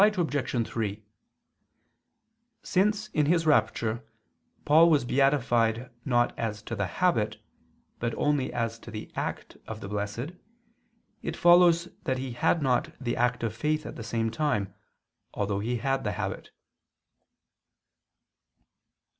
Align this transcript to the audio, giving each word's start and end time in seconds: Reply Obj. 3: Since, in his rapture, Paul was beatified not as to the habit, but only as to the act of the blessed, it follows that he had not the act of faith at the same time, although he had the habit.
Reply 0.03 0.19
Obj. 0.23 0.67
3: 0.67 1.03
Since, 2.63 3.09
in 3.09 3.27
his 3.27 3.45
rapture, 3.45 4.03
Paul 4.65 4.89
was 4.89 5.05
beatified 5.05 5.91
not 6.05 6.33
as 6.39 6.63
to 6.63 6.75
the 6.75 6.87
habit, 6.87 7.37
but 7.99 8.15
only 8.15 8.51
as 8.51 8.79
to 8.79 8.89
the 8.89 9.11
act 9.15 9.57
of 9.67 9.79
the 9.79 9.87
blessed, 9.87 10.31
it 11.21 11.35
follows 11.37 11.87
that 12.05 12.17
he 12.17 12.31
had 12.31 12.63
not 12.63 12.95
the 12.99 13.15
act 13.15 13.43
of 13.43 13.55
faith 13.55 13.85
at 13.85 13.95
the 13.95 14.03
same 14.03 14.31
time, 14.31 14.73
although 15.35 15.59
he 15.59 15.77
had 15.77 16.03
the 16.03 16.13
habit. 16.13 16.49